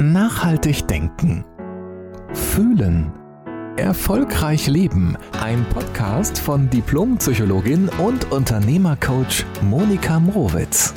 [0.00, 1.44] Nachhaltig denken.
[2.32, 3.12] Fühlen.
[3.76, 5.16] Erfolgreich leben.
[5.40, 10.92] Ein Podcast von Diplompsychologin und Unternehmercoach Monika Mrowitz.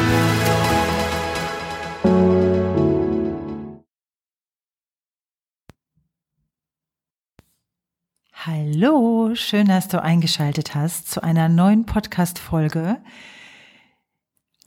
[8.33, 12.97] Hallo, schön, dass du eingeschaltet hast zu einer neuen Podcast-Folge.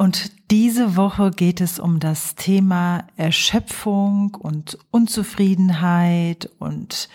[0.01, 7.11] Und diese Woche geht es um das Thema Erschöpfung und Unzufriedenheit und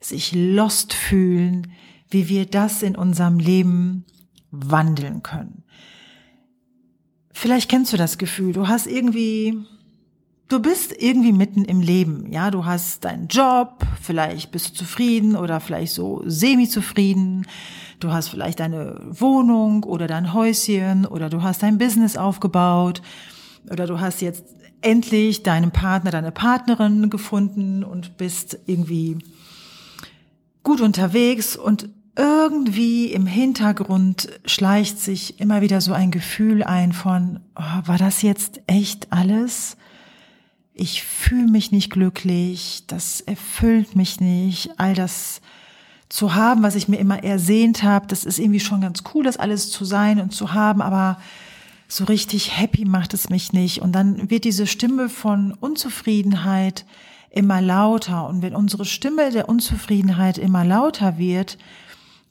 [0.00, 1.70] sich lost fühlen,
[2.10, 4.04] wie wir das in unserem Leben
[4.50, 5.62] wandeln können.
[7.30, 9.56] Vielleicht kennst du das Gefühl, du hast irgendwie,
[10.48, 15.36] du bist irgendwie mitten im Leben, ja, du hast deinen Job, vielleicht bist du zufrieden
[15.36, 17.46] oder vielleicht so semi-zufrieden,
[18.00, 23.02] Du hast vielleicht deine Wohnung oder dein Häuschen oder du hast dein Business aufgebaut
[23.70, 24.44] oder du hast jetzt
[24.80, 29.16] endlich deinen Partner, deine Partnerin gefunden und bist irgendwie
[30.62, 37.40] gut unterwegs und irgendwie im Hintergrund schleicht sich immer wieder so ein Gefühl ein von,
[37.56, 39.76] oh, war das jetzt echt alles?
[40.76, 45.40] Ich fühle mich nicht glücklich, das erfüllt mich nicht, all das
[46.08, 48.08] zu haben, was ich mir immer ersehnt habe.
[48.08, 51.18] Das ist irgendwie schon ganz cool, das alles zu sein und zu haben, aber
[51.86, 53.82] so richtig happy macht es mich nicht.
[53.82, 56.84] Und dann wird diese Stimme von Unzufriedenheit
[57.30, 58.28] immer lauter.
[58.28, 61.56] Und wenn unsere Stimme der Unzufriedenheit immer lauter wird,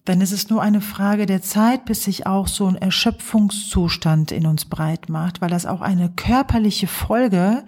[0.04, 4.46] dann ist es nur eine Frage der Zeit, bis sich auch so ein Erschöpfungszustand in
[4.48, 7.64] uns breit macht, weil das auch eine körperliche Folge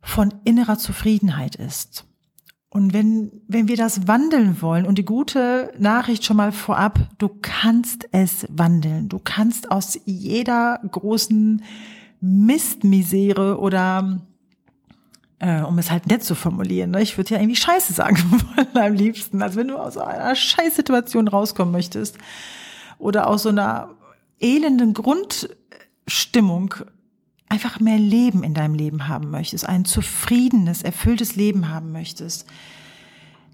[0.00, 2.04] von innerer Zufriedenheit ist.
[2.70, 7.30] Und wenn, wenn wir das wandeln wollen, und die gute Nachricht schon mal vorab, du
[7.40, 9.08] kannst es wandeln.
[9.08, 11.62] Du kannst aus jeder großen
[12.20, 14.20] Mistmisere oder,
[15.38, 17.00] äh, um es halt nett zu formulieren, ne?
[17.00, 18.18] ich würde ja irgendwie Scheiße sagen
[18.56, 19.40] wollen am liebsten.
[19.40, 22.18] Also wenn du aus einer Scheißsituation rauskommen möchtest
[22.98, 23.94] oder aus so einer
[24.40, 26.74] elenden Grundstimmung
[27.48, 32.46] einfach mehr Leben in deinem Leben haben möchtest, ein zufriedenes, erfülltes Leben haben möchtest,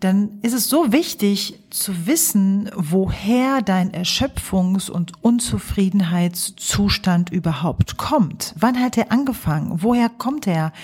[0.00, 8.54] dann ist es so wichtig zu wissen, woher dein Erschöpfungs- und Unzufriedenheitszustand überhaupt kommt.
[8.58, 9.82] Wann hat er angefangen?
[9.82, 10.74] Woher kommt er?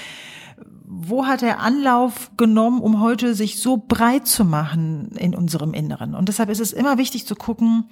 [0.86, 6.14] Wo hat er Anlauf genommen, um heute sich so breit zu machen in unserem Inneren?
[6.14, 7.90] Und deshalb ist es immer wichtig zu gucken,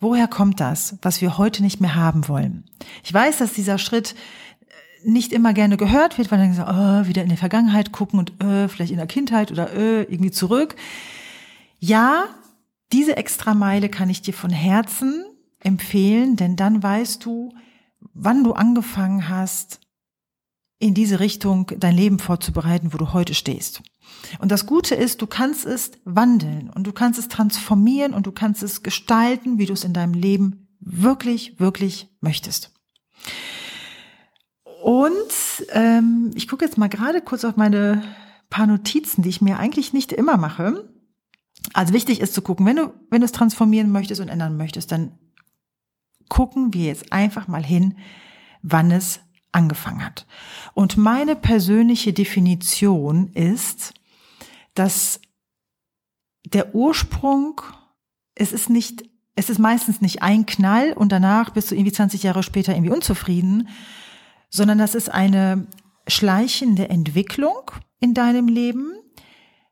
[0.00, 2.64] woher kommt das, was wir heute nicht mehr haben wollen?
[3.04, 4.14] Ich weiß, dass dieser Schritt
[5.04, 8.42] nicht immer gerne gehört wird, weil dann gesagt, oh, wieder in der Vergangenheit gucken und
[8.42, 10.76] äh, vielleicht in der Kindheit oder äh, irgendwie zurück.
[11.78, 12.24] Ja,
[12.92, 15.24] diese extra Meile kann ich dir von Herzen
[15.60, 17.52] empfehlen, denn dann weißt du,
[18.14, 19.80] wann du angefangen hast,
[20.78, 23.82] in diese Richtung dein Leben vorzubereiten, wo du heute stehst.
[24.38, 28.32] Und das Gute ist, du kannst es wandeln und du kannst es transformieren und du
[28.32, 32.72] kannst es gestalten, wie du es in deinem Leben wirklich, wirklich möchtest.
[34.88, 38.02] Und ähm, ich gucke jetzt mal gerade kurz auf meine
[38.48, 40.88] paar Notizen, die ich mir eigentlich nicht immer mache.
[41.74, 44.90] Also wichtig ist zu gucken, wenn du, wenn du es transformieren möchtest und ändern möchtest,
[44.90, 45.12] dann
[46.30, 47.98] gucken wir jetzt einfach mal hin,
[48.62, 49.20] wann es
[49.52, 50.26] angefangen hat.
[50.72, 53.92] Und meine persönliche Definition ist,
[54.72, 55.20] dass
[56.46, 57.60] der Ursprung,
[58.34, 62.22] es ist nicht, es ist meistens nicht ein Knall und danach bist du irgendwie 20
[62.22, 63.68] Jahre später irgendwie unzufrieden,
[64.50, 65.66] sondern das ist eine
[66.06, 67.70] schleichende Entwicklung
[68.00, 68.92] in deinem Leben.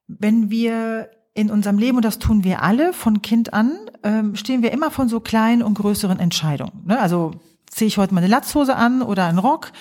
[0.07, 3.73] Wenn wir in unserem Leben, und das tun wir alle von Kind an,
[4.03, 6.85] ähm, stehen wir immer von so kleinen und größeren Entscheidungen.
[6.87, 6.99] Ne?
[6.99, 7.33] Also
[7.67, 9.73] ziehe ich heute mal eine Latzhose an oder einen Rock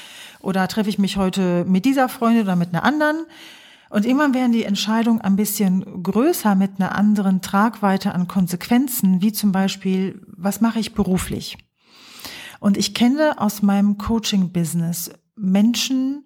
[0.42, 3.26] oder treffe ich mich heute mit dieser Freundin oder mit einer anderen.
[3.90, 9.32] Und irgendwann werden die Entscheidungen ein bisschen größer mit einer anderen Tragweite an Konsequenzen, wie
[9.32, 11.58] zum Beispiel, was mache ich beruflich?
[12.60, 16.26] Und ich kenne aus meinem Coaching-Business Menschen,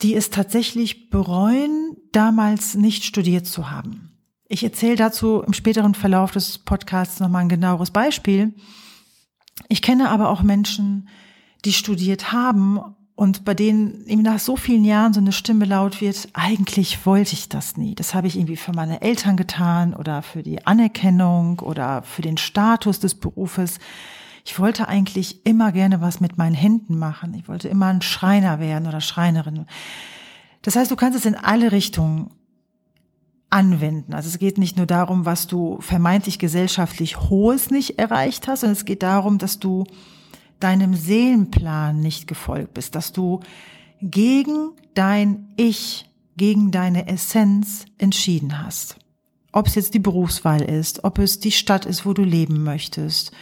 [0.00, 4.12] die es tatsächlich bereuen, damals nicht studiert zu haben.
[4.48, 8.54] Ich erzähle dazu im späteren Verlauf des Podcasts nochmal ein genaueres Beispiel.
[9.68, 11.08] Ich kenne aber auch Menschen,
[11.64, 12.80] die studiert haben
[13.14, 17.34] und bei denen eben nach so vielen Jahren so eine Stimme laut wird, eigentlich wollte
[17.34, 17.94] ich das nie.
[17.94, 22.36] Das habe ich irgendwie für meine Eltern getan oder für die Anerkennung oder für den
[22.36, 23.78] Status des Berufes
[24.44, 27.34] ich wollte eigentlich immer gerne was mit meinen Händen machen.
[27.34, 29.66] Ich wollte immer ein Schreiner werden oder Schreinerin.
[30.62, 32.30] Das heißt, du kannst es in alle Richtungen
[33.50, 34.14] anwenden.
[34.14, 38.76] Also es geht nicht nur darum, was du vermeintlich gesellschaftlich Hohes nicht erreicht hast, sondern
[38.76, 39.84] es geht darum, dass du
[40.58, 43.40] deinem Seelenplan nicht gefolgt bist, dass du
[44.00, 48.96] gegen dein Ich, gegen deine Essenz entschieden hast.
[49.52, 53.32] Ob es jetzt die Berufswahl ist, ob es die Stadt ist, wo du leben möchtest,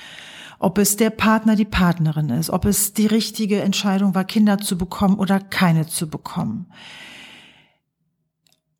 [0.60, 4.76] ob es der Partner, die Partnerin ist, ob es die richtige Entscheidung war, Kinder zu
[4.76, 6.70] bekommen oder keine zu bekommen.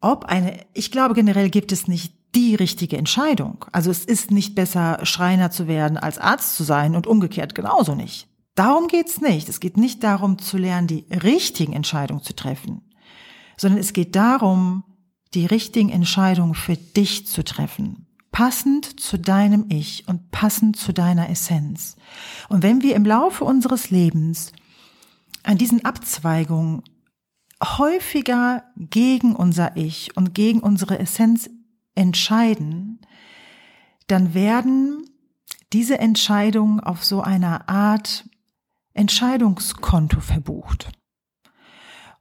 [0.03, 3.65] Ob eine, ich glaube generell gibt es nicht die richtige Entscheidung.
[3.73, 7.95] Also es ist nicht besser, Schreiner zu werden, als Arzt zu sein und umgekehrt genauso
[7.95, 8.29] nicht.
[8.55, 9.49] Darum geht's nicht.
[9.49, 12.83] Es geht nicht darum zu lernen, die richtigen Entscheidungen zu treffen,
[13.57, 14.85] sondern es geht darum,
[15.33, 21.29] die richtigen Entscheidungen für dich zu treffen passend zu deinem Ich und passend zu deiner
[21.31, 21.97] Essenz.
[22.49, 24.53] Und wenn wir im Laufe unseres Lebens
[25.43, 26.83] an diesen Abzweigungen
[27.63, 31.51] häufiger gegen unser Ich und gegen unsere Essenz
[31.95, 33.01] entscheiden,
[34.07, 35.05] dann werden
[35.73, 38.29] diese Entscheidungen auf so einer Art
[38.95, 40.91] Entscheidungskonto verbucht.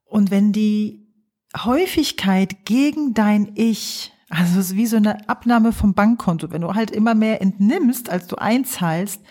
[0.06, 1.08] Und wenn die
[1.56, 6.52] Häufigkeit gegen dein Ich also es ist wie so eine Abnahme vom Bankkonto.
[6.52, 9.22] Wenn du halt immer mehr entnimmst, als du einzahlst,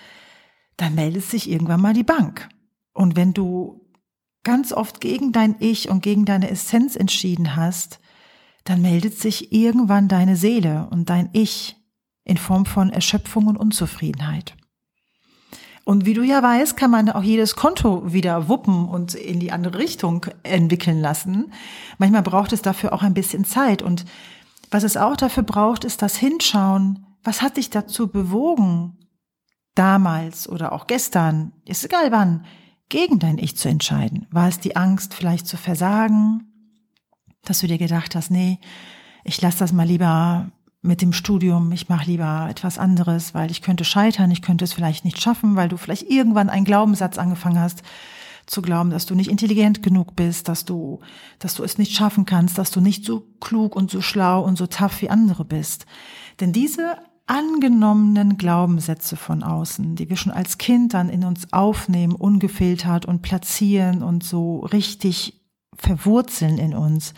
[0.76, 2.48] dann meldet sich irgendwann mal die Bank.
[2.92, 3.88] Und wenn du
[4.42, 8.00] ganz oft gegen dein Ich und gegen deine Essenz entschieden hast,
[8.64, 11.76] dann meldet sich irgendwann deine Seele und dein Ich
[12.24, 14.56] in Form von Erschöpfung und Unzufriedenheit.
[15.84, 19.52] Und wie du ja weißt, kann man auch jedes Konto wieder wuppen und in die
[19.52, 21.50] andere Richtung entwickeln lassen.
[21.96, 24.04] Manchmal braucht es dafür auch ein bisschen Zeit und
[24.70, 27.06] was es auch dafür braucht, ist das Hinschauen.
[27.22, 28.96] Was hat dich dazu bewogen,
[29.74, 32.44] damals oder auch gestern, ist egal wann,
[32.88, 34.26] gegen dein Ich zu entscheiden?
[34.30, 36.52] War es die Angst, vielleicht zu versagen,
[37.42, 38.58] dass du dir gedacht hast, nee,
[39.24, 40.50] ich lasse das mal lieber
[40.80, 44.72] mit dem Studium, ich mache lieber etwas anderes, weil ich könnte scheitern, ich könnte es
[44.72, 47.82] vielleicht nicht schaffen, weil du vielleicht irgendwann einen Glaubenssatz angefangen hast,
[48.48, 51.00] zu glauben, dass du nicht intelligent genug bist, dass du,
[51.38, 54.56] dass du es nicht schaffen kannst, dass du nicht so klug und so schlau und
[54.56, 55.86] so tough wie andere bist.
[56.40, 56.96] Denn diese
[57.26, 63.20] angenommenen Glaubenssätze von außen, die wir schon als Kind dann in uns aufnehmen, ungefiltert und
[63.20, 65.38] platzieren und so richtig
[65.76, 67.12] verwurzeln in uns,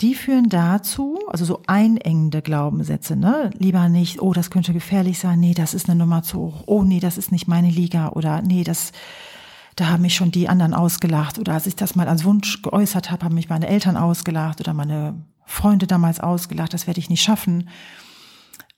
[0.00, 3.50] die führen dazu, also so einengende Glaubenssätze, ne?
[3.56, 6.82] Lieber nicht, oh, das könnte gefährlich sein, nee, das ist eine Nummer zu hoch, oh,
[6.82, 8.92] nee, das ist nicht meine Liga oder nee, das,
[9.76, 13.10] da haben mich schon die anderen ausgelacht oder als ich das mal als Wunsch geäußert
[13.10, 17.22] habe, haben mich meine Eltern ausgelacht oder meine Freunde damals ausgelacht, das werde ich nicht
[17.22, 17.68] schaffen.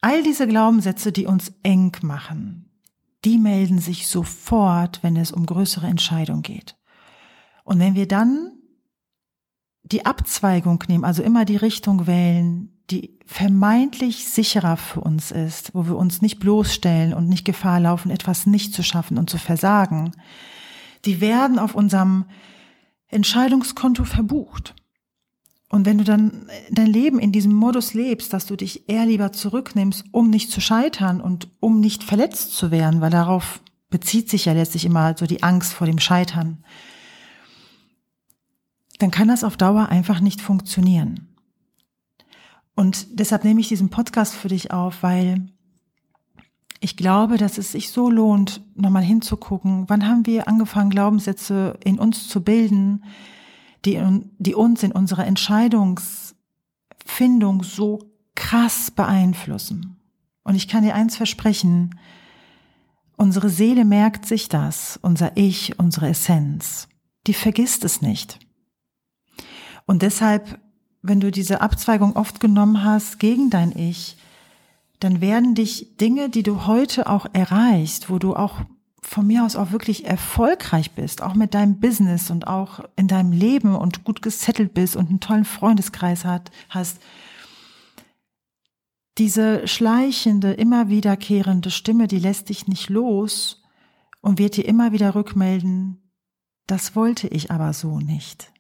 [0.01, 2.71] All diese Glaubenssätze, die uns eng machen,
[3.25, 6.77] die melden sich sofort, wenn es um größere Entscheidungen geht.
[7.65, 8.53] Und wenn wir dann
[9.83, 15.87] die Abzweigung nehmen, also immer die Richtung wählen, die vermeintlich sicherer für uns ist, wo
[15.87, 20.13] wir uns nicht bloßstellen und nicht Gefahr laufen, etwas nicht zu schaffen und zu versagen,
[21.05, 22.27] die werden auf unserem
[23.09, 24.75] Entscheidungskonto verbucht.
[25.69, 29.33] Und wenn du dann dein Leben in diesem Modus lebst, dass du dich eher lieber
[29.33, 33.61] zurücknimmst, um nicht zu scheitern und um nicht verletzt zu werden, weil darauf
[33.91, 36.65] bezieht sich ja letztlich immer so die Angst vor dem Scheitern,
[38.99, 41.29] dann kann das auf Dauer einfach nicht funktionieren.
[42.77, 45.49] Und deshalb nehme ich diesen Podcast für dich auf, weil
[46.85, 51.99] ich glaube, dass es sich so lohnt, nochmal hinzugucken, wann haben wir angefangen, Glaubenssätze in
[51.99, 53.05] uns zu bilden,
[53.87, 53.99] die,
[54.39, 59.97] die uns in unserer Entscheidungsfindung so krass beeinflussen.
[60.43, 61.99] Und ich kann dir eins versprechen,
[63.17, 66.89] unsere Seele merkt sich das, unser Ich, unsere Essenz.
[67.27, 68.41] Die vergisst es nicht.
[69.87, 70.61] Und deshalb,
[71.01, 74.19] wenn du diese Abzweigung oft genommen hast gegen dein Ich,
[75.05, 78.63] dann werden dich Dinge, die du heute auch erreichst, wo du auch
[79.03, 83.31] von mir aus auch wirklich erfolgreich bist, auch mit deinem Business und auch in deinem
[83.31, 87.03] Leben und gut gesettelt bist und einen tollen Freundeskreis hat, hast,
[89.19, 93.63] diese schleichende, immer wiederkehrende Stimme, die lässt dich nicht los
[94.23, 96.11] und wird dir immer wieder rückmelden,
[96.67, 98.54] das wollte ich aber so nicht.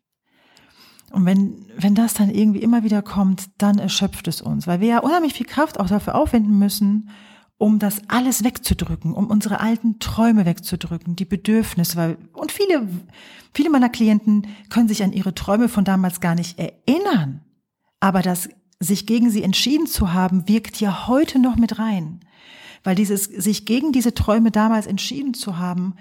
[1.14, 4.88] Und wenn, wenn das dann irgendwie immer wieder kommt, dann erschöpft es uns, weil wir
[4.88, 7.08] ja unheimlich viel Kraft auch dafür aufwenden müssen,
[7.56, 12.88] um das alles wegzudrücken, um unsere alten Träume wegzudrücken, die Bedürfnisse, weil, und viele,
[13.52, 17.42] viele meiner Klienten können sich an ihre Träume von damals gar nicht erinnern.
[18.00, 18.48] Aber das
[18.80, 22.20] sich gegen sie entschieden zu haben, wirkt ja heute noch mit rein.
[22.82, 25.94] Weil dieses, sich gegen diese Träume damals entschieden zu haben,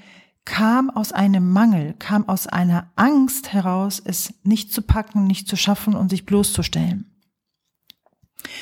[0.45, 5.55] kam aus einem Mangel, kam aus einer Angst heraus, es nicht zu packen, nicht zu
[5.55, 7.09] schaffen und sich bloßzustellen.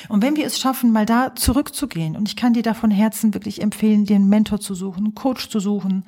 [0.09, 3.33] Und wenn wir es schaffen, mal da zurückzugehen, und ich kann dir da von Herzen
[3.33, 6.05] wirklich empfehlen, dir einen Mentor zu suchen, einen Coach zu suchen,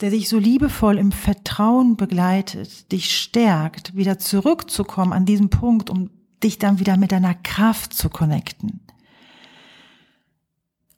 [0.00, 6.10] der dich so liebevoll im Vertrauen begleitet, dich stärkt, wieder zurückzukommen an diesem Punkt, um
[6.42, 8.80] dich dann wieder mit deiner Kraft zu connecten.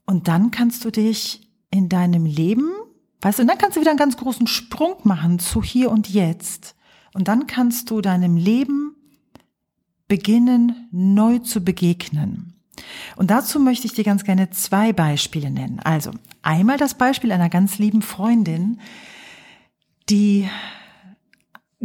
[0.05, 2.73] Und dann kannst du dich in deinem Leben,
[3.21, 6.75] weißt du, dann kannst du wieder einen ganz großen Sprung machen zu hier und jetzt.
[7.12, 8.97] Und dann kannst du deinem Leben
[10.09, 12.55] beginnen, neu zu begegnen.
[13.17, 15.81] Und dazu möchte ich dir ganz gerne zwei Beispiele nennen.
[15.81, 16.12] Also
[16.43, 18.81] einmal das Beispiel einer ganz lieben Freundin,
[20.09, 20.49] die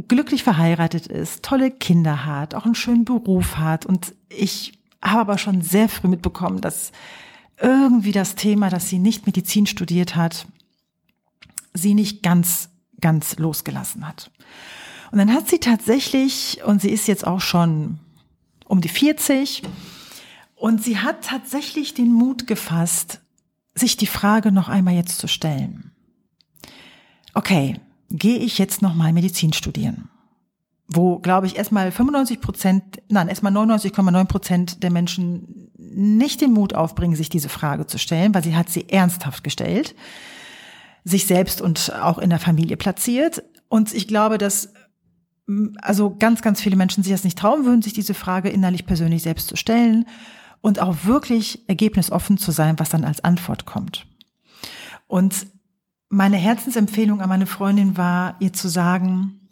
[0.07, 3.85] glücklich verheiratet ist, tolle Kinder hat, auch einen schönen Beruf hat.
[3.85, 6.91] Und ich habe aber schon sehr früh mitbekommen, dass
[7.61, 10.47] irgendwie das Thema, dass sie nicht Medizin studiert hat,
[11.75, 14.31] sie nicht ganz, ganz losgelassen hat.
[15.11, 17.99] Und dann hat sie tatsächlich, und sie ist jetzt auch schon
[18.65, 19.61] um die 40,
[20.55, 23.21] und sie hat tatsächlich den Mut gefasst,
[23.75, 25.91] sich die Frage noch einmal jetzt zu stellen.
[27.33, 27.79] Okay,
[28.09, 30.09] gehe ich jetzt noch mal Medizin studieren?
[30.87, 36.73] Wo, glaube ich, erstmal 95 Prozent, nein, erstmal 99,9 Prozent der Menschen nicht den Mut
[36.73, 39.95] aufbringen, sich diese Frage zu stellen, weil sie hat sie ernsthaft gestellt,
[41.05, 43.43] sich selbst und auch in der Familie platziert.
[43.69, 44.73] Und ich glaube, dass
[45.81, 49.21] also ganz, ganz viele Menschen sich das nicht trauen würden, sich diese Frage innerlich persönlich
[49.21, 50.05] selbst zu stellen
[50.61, 54.07] und auch wirklich ergebnisoffen zu sein, was dann als Antwort kommt.
[55.07, 55.45] Und
[56.09, 59.45] meine Herzensempfehlung an meine Freundin war, ihr zu sagen,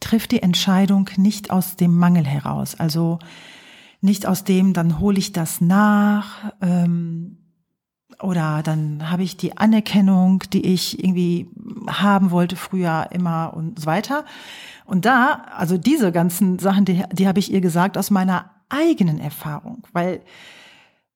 [0.00, 2.74] triff die Entscheidung nicht aus dem Mangel heraus.
[2.78, 3.18] Also
[4.02, 7.37] nicht aus dem, dann hole ich das nach ähm,
[8.20, 11.48] oder dann habe ich die Anerkennung, die ich irgendwie
[11.88, 14.24] haben wollte früher immer und so weiter.
[14.84, 19.18] Und da, also diese ganzen Sachen, die, die habe ich ihr gesagt aus meiner eigenen
[19.18, 20.22] Erfahrung, weil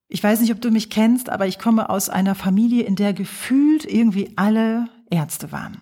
[0.09, 3.14] ich weiß nicht, ob du mich kennst, aber ich komme aus einer Familie, in der
[3.14, 5.80] gefühlt irgendwie alle Ärzte waren.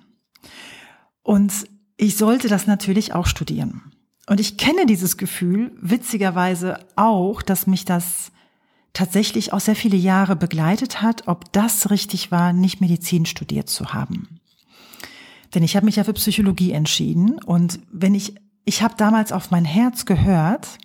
[1.22, 1.52] Und
[1.96, 3.92] ich sollte das natürlich auch studieren.
[4.28, 8.30] Und ich kenne dieses Gefühl witzigerweise auch, dass mich das
[8.92, 13.92] tatsächlich auch sehr viele Jahre begleitet hat, ob das richtig war, nicht Medizin studiert zu
[13.92, 14.40] haben.
[15.54, 19.50] Denn ich habe mich ja für Psychologie entschieden und wenn ich ich habe damals auf
[19.50, 20.78] mein Herz gehört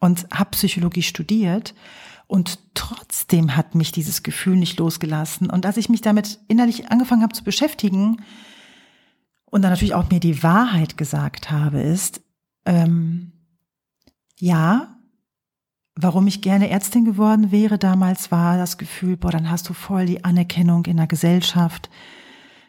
[0.00, 1.74] und habe Psychologie studiert
[2.26, 7.22] und trotzdem hat mich dieses Gefühl nicht losgelassen und als ich mich damit innerlich angefangen
[7.22, 8.22] habe zu beschäftigen
[9.46, 12.20] und dann natürlich auch mir die Wahrheit gesagt habe, ist,
[12.66, 13.32] ähm,
[14.38, 14.97] ja,
[16.00, 20.06] warum ich gerne Ärztin geworden wäre damals, war das Gefühl, boah, dann hast du voll
[20.06, 21.90] die Anerkennung in der Gesellschaft,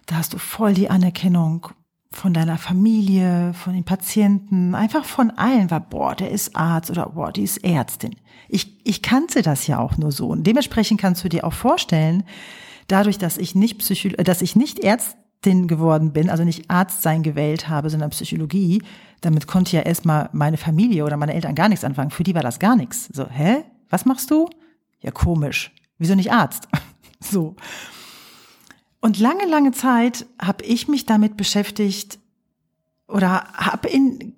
[0.08, 1.68] da hast du voll die Anerkennung
[2.12, 7.10] von deiner Familie, von den Patienten, einfach von allen war, boah, der ist Arzt oder
[7.10, 8.16] boah, die ist Ärztin.
[8.48, 10.28] Ich, ich kannte das ja auch nur so.
[10.30, 12.24] Und dementsprechend kannst du dir auch vorstellen,
[12.88, 14.80] dadurch, dass ich nicht Psycho dass ich nicht
[15.39, 18.84] Ärztin geworden bin, also nicht Arzt sein gewählt habe, sondern Psychologie,
[19.22, 22.12] damit konnte ja erstmal meine Familie oder meine Eltern gar nichts anfangen.
[22.12, 23.10] Für die war das gar nichts.
[23.13, 23.63] So, hä?
[23.89, 24.50] Was machst du?
[25.00, 25.72] Ja, komisch.
[25.98, 26.67] Wieso nicht Arzt?
[27.22, 27.55] so.
[29.00, 32.19] Und lange, lange Zeit habe ich mich damit beschäftigt
[33.08, 34.36] oder habe in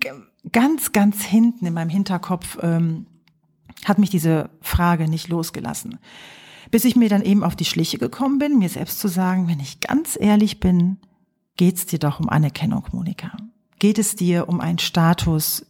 [0.52, 3.08] ganz, ganz hinten in meinem Hinterkopf ähm,
[3.86, 5.98] hat mich diese Frage nicht losgelassen.
[6.72, 9.60] Bis ich mir dann eben auf die Schliche gekommen bin, mir selbst zu sagen, wenn
[9.60, 10.98] ich ganz ehrlich bin,
[11.58, 13.32] geht's dir doch um Anerkennung, Monika
[13.82, 15.66] geht es dir um einen Status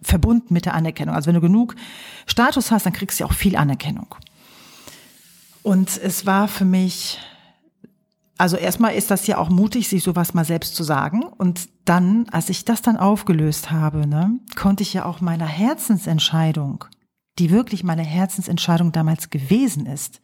[0.00, 1.16] verbunden mit der Anerkennung.
[1.16, 1.74] Also wenn du genug
[2.26, 4.14] Status hast, dann kriegst du auch viel Anerkennung.
[5.64, 7.18] Und es war für mich,
[8.38, 11.24] also erstmal ist das ja auch mutig, sich sowas mal selbst zu sagen.
[11.24, 16.84] Und dann, als ich das dann aufgelöst habe, ne, konnte ich ja auch meiner Herzensentscheidung,
[17.38, 20.20] die wirklich meine Herzensentscheidung damals gewesen ist,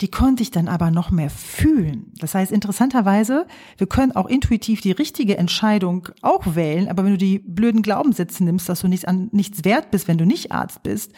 [0.00, 2.12] die konnte ich dann aber noch mehr fühlen.
[2.18, 3.46] Das heißt, interessanterweise,
[3.78, 8.42] wir können auch intuitiv die richtige Entscheidung auch wählen, aber wenn du die blöden Glaubenssätze
[8.42, 11.12] nimmst, dass du nichts, an, nichts wert bist, wenn du nicht Arzt bist,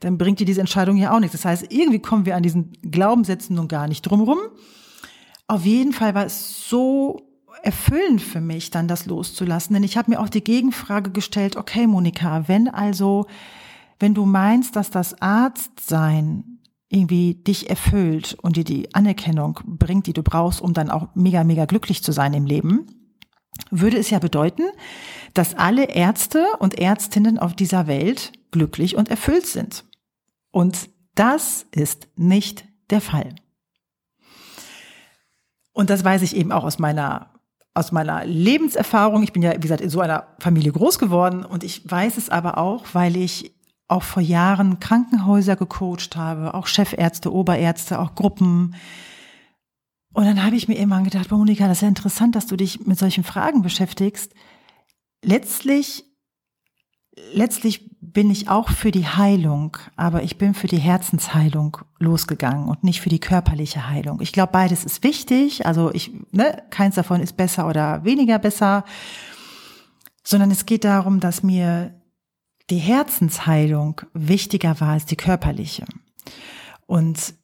[0.00, 1.32] dann bringt dir diese Entscheidung ja auch nichts.
[1.32, 4.38] Das heißt, irgendwie kommen wir an diesen Glaubenssätzen nun gar nicht drumrum.
[5.46, 7.22] Auf jeden Fall war es so
[7.62, 11.86] erfüllend für mich, dann das loszulassen, denn ich habe mir auch die Gegenfrage gestellt, okay,
[11.86, 13.26] Monika, wenn also,
[13.98, 20.12] wenn du meinst, dass das Arztsein irgendwie dich erfüllt und dir die Anerkennung bringt, die
[20.12, 22.86] du brauchst, um dann auch mega, mega glücklich zu sein im Leben,
[23.70, 24.62] würde es ja bedeuten,
[25.32, 29.84] dass alle Ärzte und Ärztinnen auf dieser Welt glücklich und erfüllt sind.
[30.50, 33.34] Und das ist nicht der Fall.
[35.72, 37.30] Und das weiß ich eben auch aus meiner
[37.76, 39.24] aus meiner Lebenserfahrung.
[39.24, 42.30] Ich bin ja, wie gesagt, in so einer Familie groß geworden und ich weiß es
[42.30, 43.53] aber auch, weil ich
[43.88, 48.74] auch vor Jahren Krankenhäuser gecoacht habe, auch Chefärzte, Oberärzte, auch Gruppen,
[50.14, 52.86] Und dann habe ich mir irgendwann gedacht, Monika, das ist ja interessant, dass du dich
[52.86, 54.32] mit solchen Fragen beschäftigst.
[55.24, 56.04] Letztlich,
[57.32, 62.84] letztlich bin ich auch für die Heilung, aber ich bin für die Herzensheilung losgegangen und
[62.84, 64.20] nicht für die körperliche Heilung.
[64.20, 65.66] Ich glaube, beides ist wichtig.
[65.66, 68.84] Also ich, ne, keins davon ist besser oder weniger besser,
[70.22, 72.00] sondern es geht darum, dass mir
[72.70, 75.84] die Herzensheilung wichtiger war als die körperliche.
[76.86, 77.34] Und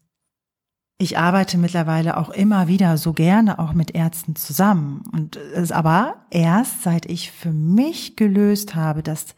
[0.98, 5.02] ich arbeite mittlerweile auch immer wieder so gerne auch mit Ärzten zusammen.
[5.12, 9.34] Und es aber erst seit ich für mich gelöst habe, dass,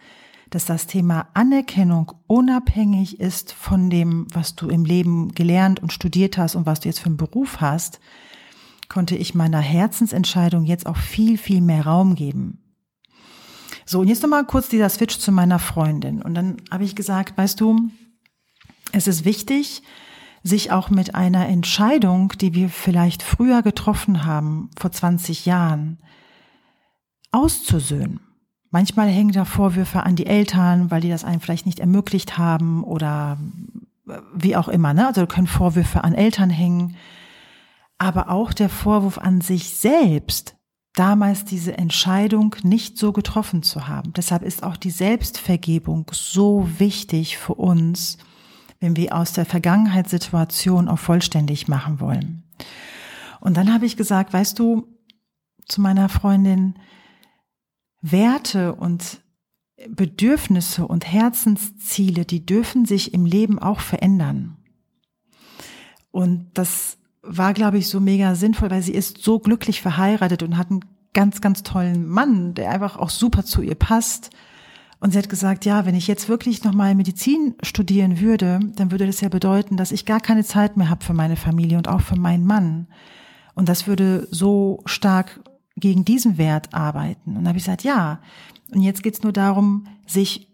[0.51, 6.37] dass das Thema Anerkennung unabhängig ist von dem, was du im Leben gelernt und studiert
[6.37, 8.01] hast und was du jetzt für einen Beruf hast,
[8.89, 12.62] konnte ich meiner Herzensentscheidung jetzt auch viel, viel mehr Raum geben.
[13.85, 16.23] So, und jetzt nochmal kurz dieser Switch zu meiner Freundin.
[16.23, 17.91] Und dann habe ich gesagt, weißt du,
[18.93, 19.83] es ist wichtig,
[20.43, 25.99] sich auch mit einer Entscheidung, die wir vielleicht früher getroffen haben, vor 20 Jahren,
[27.31, 28.21] auszusöhnen.
[28.71, 32.83] Manchmal hängen da Vorwürfe an die Eltern, weil die das einem vielleicht nicht ermöglicht haben
[32.85, 33.39] oder
[34.35, 34.95] wie auch immer.
[34.95, 35.07] Ne?
[35.07, 36.97] Also können Vorwürfe an Eltern hängen.
[37.99, 40.57] Aber auch der Vorwurf an sich selbst,
[40.95, 44.13] damals diese Entscheidung nicht so getroffen zu haben.
[44.13, 48.19] Deshalb ist auch die Selbstvergebung so wichtig für uns,
[48.81, 52.43] wenn wir aus der Vergangenheitssituation auch vollständig machen wollen.
[53.41, 54.87] Und dann habe ich gesagt, weißt du,
[55.67, 56.75] zu meiner Freundin,
[58.01, 59.21] Werte und
[59.89, 64.57] Bedürfnisse und Herzensziele, die dürfen sich im Leben auch verändern.
[66.11, 70.57] Und das war, glaube ich, so mega sinnvoll, weil sie ist so glücklich verheiratet und
[70.57, 74.31] hat einen ganz, ganz tollen Mann, der einfach auch super zu ihr passt.
[74.99, 79.07] Und sie hat gesagt, ja, wenn ich jetzt wirklich nochmal Medizin studieren würde, dann würde
[79.07, 82.01] das ja bedeuten, dass ich gar keine Zeit mehr habe für meine Familie und auch
[82.01, 82.87] für meinen Mann.
[83.55, 85.41] Und das würde so stark
[85.77, 87.31] gegen diesen Wert arbeiten.
[87.31, 88.21] Und dann habe ich gesagt, ja.
[88.73, 90.52] Und jetzt geht's nur darum, sich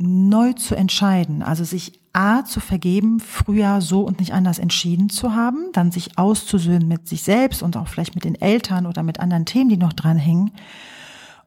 [0.00, 5.34] neu zu entscheiden, also sich A zu vergeben, früher so und nicht anders entschieden zu
[5.34, 9.20] haben, dann sich auszusöhnen mit sich selbst und auch vielleicht mit den Eltern oder mit
[9.20, 10.52] anderen Themen, die noch dranhängen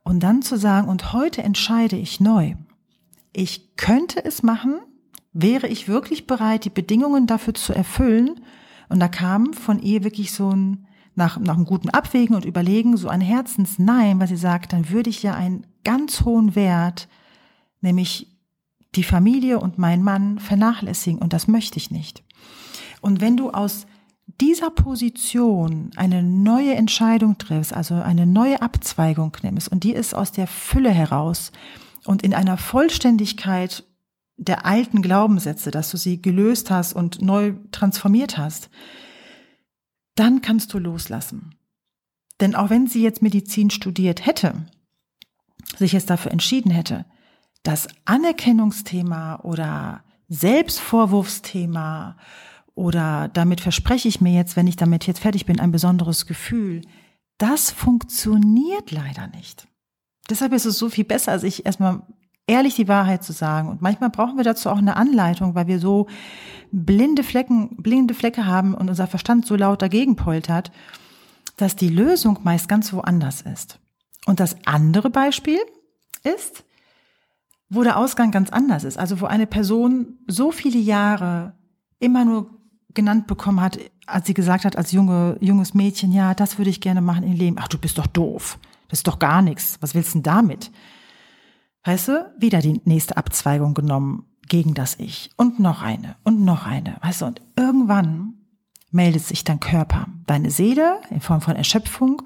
[0.03, 2.55] und dann zu sagen, und heute entscheide ich neu.
[3.31, 4.79] Ich könnte es machen,
[5.31, 8.41] wäre ich wirklich bereit, die Bedingungen dafür zu erfüllen.
[8.89, 10.85] Und da kam von ihr wirklich so ein,
[11.15, 15.09] nach, nach einem guten Abwägen und Überlegen, so ein Herzensnein, weil sie sagt, dann würde
[15.09, 17.07] ich ja einen ganz hohen Wert,
[17.81, 18.32] nämlich
[18.95, 21.19] die Familie und mein Mann vernachlässigen.
[21.19, 22.23] Und das möchte ich nicht.
[23.01, 23.85] Und wenn du aus
[24.39, 30.31] dieser Position eine neue Entscheidung triffst, also eine neue Abzweigung nimmst und die ist aus
[30.31, 31.51] der Fülle heraus
[32.05, 33.83] und in einer Vollständigkeit
[34.37, 38.69] der alten Glaubenssätze, dass du sie gelöst hast und neu transformiert hast,
[40.15, 41.55] dann kannst du loslassen.
[42.39, 44.65] Denn auch wenn sie jetzt Medizin studiert hätte,
[45.77, 47.05] sich jetzt dafür entschieden hätte,
[47.63, 52.17] das Anerkennungsthema oder Selbstvorwurfsthema
[52.75, 56.81] oder damit verspreche ich mir jetzt, wenn ich damit jetzt fertig bin, ein besonderes Gefühl.
[57.37, 59.67] Das funktioniert leider nicht.
[60.29, 62.01] Deshalb ist es so viel besser, sich erstmal
[62.47, 63.69] ehrlich die Wahrheit zu sagen.
[63.69, 66.07] Und manchmal brauchen wir dazu auch eine Anleitung, weil wir so
[66.71, 70.71] blinde Flecken, blinde Flecke haben und unser Verstand so laut dagegen poltert,
[71.57, 73.79] dass die Lösung meist ganz woanders ist.
[74.25, 75.59] Und das andere Beispiel
[76.23, 76.63] ist,
[77.73, 78.97] wo der Ausgang ganz anders ist.
[78.97, 81.53] Also wo eine Person so viele Jahre
[81.99, 82.49] immer nur
[82.93, 86.81] genannt bekommen hat, als sie gesagt hat, als junge, junges Mädchen, ja, das würde ich
[86.81, 87.57] gerne machen im Leben.
[87.59, 88.59] Ach, du bist doch doof.
[88.89, 89.77] Das ist doch gar nichts.
[89.81, 90.71] Was willst du denn damit?
[91.83, 95.31] Weißt du, wieder die nächste Abzweigung genommen gegen das Ich.
[95.35, 96.97] Und noch eine und noch eine.
[97.01, 98.35] Weißt du, und irgendwann
[98.91, 102.21] meldet sich dein Körper, deine Seele in Form von Erschöpfung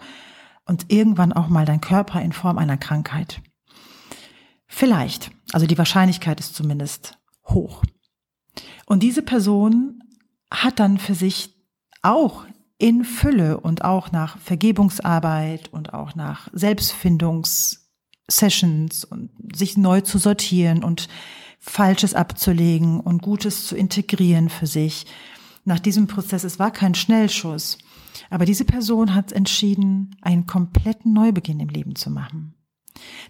[0.66, 3.42] und irgendwann auch mal dein Körper in Form einer Krankheit.
[4.68, 7.84] Vielleicht, also die Wahrscheinlichkeit ist zumindest hoch.
[8.86, 10.02] Und diese Person
[10.52, 11.54] hat dann für sich
[12.02, 12.46] auch
[12.78, 20.84] in Fülle und auch nach Vergebungsarbeit und auch nach Selbstfindungssessions und sich neu zu sortieren
[20.84, 21.08] und
[21.60, 25.08] Falsches abzulegen und Gutes zu integrieren für sich.
[25.66, 27.78] Nach diesem Prozess, es war kein Schnellschuss,
[28.30, 32.54] aber diese Person hat entschieden, einen kompletten Neubeginn im Leben zu machen.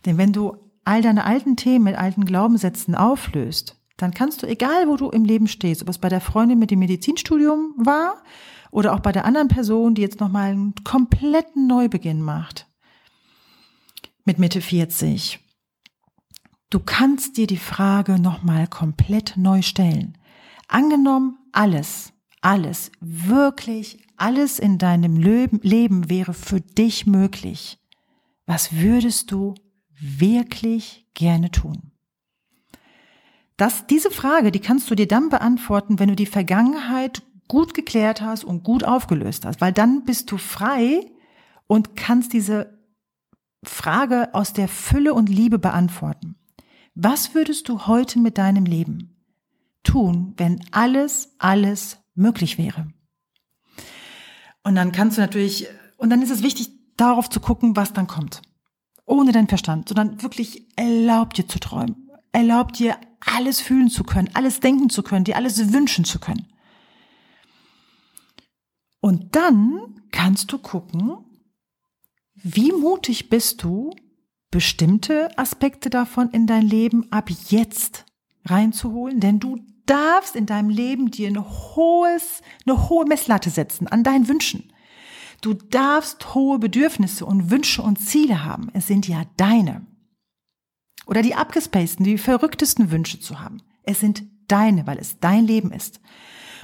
[0.05, 4.87] Denn wenn du all deine alten Themen mit alten Glaubenssätzen auflöst, dann kannst du, egal
[4.87, 8.23] wo du im Leben stehst, ob es bei der Freundin mit dem Medizinstudium war
[8.71, 12.67] oder auch bei der anderen Person, die jetzt nochmal einen kompletten Neubeginn macht,
[14.23, 15.39] mit Mitte 40.
[16.69, 20.17] Du kannst dir die Frage nochmal komplett neu stellen.
[20.67, 27.77] Angenommen, alles, alles, wirklich alles in deinem Leben wäre für dich möglich,
[28.45, 29.53] was würdest du
[29.99, 31.91] wirklich gerne tun?
[33.57, 38.21] Das, diese Frage, die kannst du dir dann beantworten, wenn du die Vergangenheit gut geklärt
[38.21, 41.09] hast und gut aufgelöst hast, weil dann bist du frei
[41.65, 42.77] und kannst diese
[43.63, 46.35] Frage aus der Fülle und Liebe beantworten.
[46.93, 49.15] Was würdest du heute mit deinem Leben
[49.83, 52.87] tun, wenn alles, alles möglich wäre?
[54.63, 58.07] Und dann kannst du natürlich, und dann ist es wichtig, darauf zu gucken, was dann
[58.07, 58.41] kommt.
[59.07, 62.11] Ohne deinen Verstand, sondern wirklich erlaubt dir zu träumen.
[62.33, 66.45] Erlaubt dir alles fühlen zu können, alles denken zu können, dir alles wünschen zu können.
[68.99, 71.17] Und dann kannst du gucken,
[72.35, 73.91] wie mutig bist du,
[74.51, 78.05] bestimmte Aspekte davon in dein Leben ab jetzt
[78.45, 84.03] reinzuholen, denn du darfst in deinem Leben dir ein hohes, eine hohe Messlatte setzen an
[84.03, 84.71] deinen Wünschen.
[85.41, 88.69] Du darfst hohe Bedürfnisse und Wünsche und Ziele haben.
[88.73, 89.85] Es sind ja deine.
[91.05, 93.61] Oder die abgespaceden, die verrücktesten Wünsche zu haben.
[93.83, 96.01] Es sind deine, weil es dein Leben ist.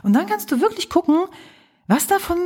[0.02, 1.26] Und dann kannst du wirklich gucken,
[1.88, 2.38] was davon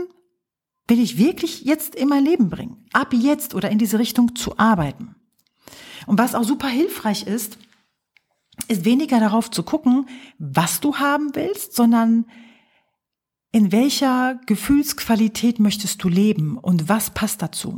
[0.87, 2.85] will ich wirklich jetzt in mein Leben bringen?
[2.93, 5.15] Ab jetzt oder in diese Richtung zu arbeiten.
[6.05, 7.57] Und was auch super hilfreich ist,
[8.67, 10.07] ist weniger darauf zu gucken,
[10.39, 12.25] was du haben willst, sondern
[13.57, 17.75] in welcher Gefühlsqualität möchtest du leben und was passt dazu?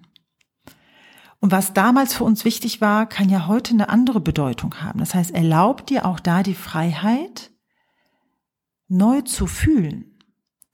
[1.46, 4.98] Und was damals für uns wichtig war, kann ja heute eine andere Bedeutung haben.
[4.98, 7.52] Das heißt, erlaubt dir auch da die Freiheit,
[8.88, 10.18] neu zu fühlen.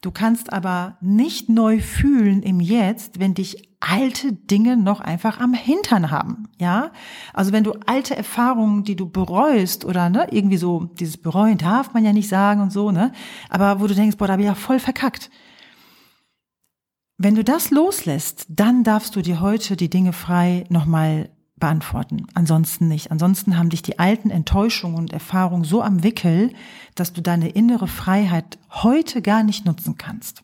[0.00, 5.52] Du kannst aber nicht neu fühlen im Jetzt, wenn dich alte Dinge noch einfach am
[5.52, 6.92] Hintern haben, ja?
[7.35, 11.92] Also wenn du alte Erfahrungen, die du bereust oder ne, irgendwie so, dieses bereuen darf
[11.92, 13.12] man ja nicht sagen und so, ne?
[13.50, 15.30] Aber wo du denkst, boah, da habe ich ja voll verkackt.
[17.18, 21.31] Wenn du das loslässt, dann darfst du dir heute die Dinge frei nochmal
[21.62, 22.27] beantworten.
[22.35, 23.12] Ansonsten nicht.
[23.12, 26.53] Ansonsten haben dich die alten Enttäuschungen und Erfahrungen so am Wickel,
[26.96, 30.42] dass du deine innere Freiheit heute gar nicht nutzen kannst.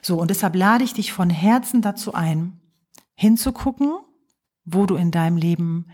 [0.00, 2.60] So, und deshalb lade ich dich von Herzen dazu ein,
[3.14, 3.94] hinzugucken,
[4.64, 5.86] wo du in deinem Leben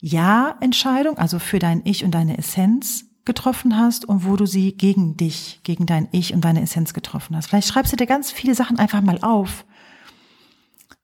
[0.00, 5.16] Ja-Entscheidung, also für dein Ich und deine Essenz getroffen hast und wo du sie gegen
[5.16, 7.46] dich, gegen dein Ich und deine Essenz getroffen hast.
[7.46, 9.64] Vielleicht schreibst du dir ganz viele Sachen einfach mal auf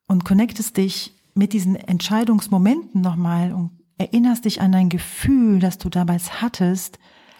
[0.07, 5.89] und connectest dich mit diesen Entscheidungsmomenten nochmal und erinnerst dich an dein Gefühl, das du
[5.89, 6.99] damals hattest,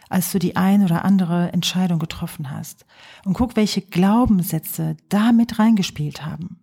[0.09, 2.87] als du die ein oder andere Entscheidung getroffen hast.
[3.25, 6.61] Und guck, welche Glaubenssätze da mit reingespielt haben.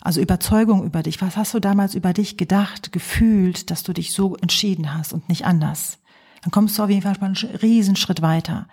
[0.00, 1.20] Also Überzeugung über dich.
[1.20, 5.28] Was hast du damals über dich gedacht, gefühlt, dass du dich so entschieden hast und
[5.28, 5.98] nicht anders?
[6.42, 8.68] Dann kommst du auf jeden Fall einen Riesenschritt weiter.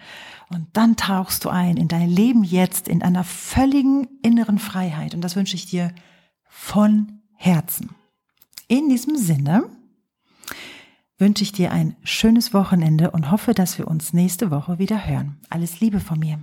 [0.49, 5.15] Und dann tauchst du ein in dein Leben jetzt in einer völligen inneren Freiheit.
[5.15, 5.91] Und das wünsche ich dir
[6.47, 7.89] von Herzen.
[8.67, 9.69] In diesem Sinne
[11.17, 15.38] wünsche ich dir ein schönes Wochenende und hoffe, dass wir uns nächste Woche wieder hören.
[15.49, 16.39] Alles Liebe von mir.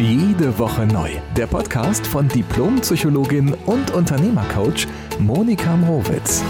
[0.00, 1.10] Jede Woche neu.
[1.36, 4.86] Der Podcast von Diplompsychologin und Unternehmercoach
[5.20, 6.42] Monika Mrowitz.